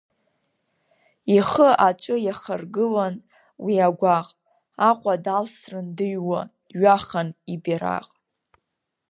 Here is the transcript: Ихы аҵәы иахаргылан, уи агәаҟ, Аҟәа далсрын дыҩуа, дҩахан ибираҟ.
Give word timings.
Ихы 1.35 1.69
аҵәы 1.87 2.15
иахаргылан, 2.25 3.15
уи 3.63 3.75
агәаҟ, 3.87 4.27
Аҟәа 4.89 5.13
далсрын 5.23 5.87
дыҩуа, 5.97 6.41
дҩахан 6.69 7.29
ибираҟ. 7.53 8.07